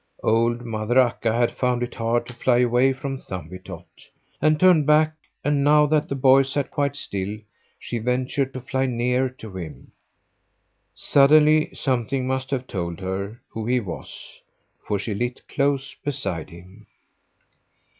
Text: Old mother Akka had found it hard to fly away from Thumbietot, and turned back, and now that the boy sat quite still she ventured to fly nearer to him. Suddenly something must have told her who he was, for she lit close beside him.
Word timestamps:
Old 0.23 0.65
mother 0.65 0.97
Akka 0.97 1.31
had 1.31 1.51
found 1.51 1.83
it 1.83 1.93
hard 1.93 2.25
to 2.25 2.33
fly 2.33 2.57
away 2.57 2.91
from 2.91 3.19
Thumbietot, 3.19 3.85
and 4.41 4.59
turned 4.59 4.87
back, 4.87 5.15
and 5.43 5.63
now 5.63 5.85
that 5.85 6.09
the 6.09 6.15
boy 6.15 6.41
sat 6.41 6.71
quite 6.71 6.95
still 6.95 7.37
she 7.77 7.99
ventured 7.99 8.51
to 8.55 8.61
fly 8.61 8.87
nearer 8.87 9.29
to 9.29 9.55
him. 9.55 9.91
Suddenly 10.95 11.75
something 11.75 12.25
must 12.25 12.49
have 12.49 12.65
told 12.65 12.99
her 12.99 13.39
who 13.49 13.67
he 13.67 13.79
was, 13.79 14.41
for 14.87 14.97
she 14.97 15.13
lit 15.13 15.47
close 15.47 15.93
beside 16.03 16.49
him. 16.49 16.87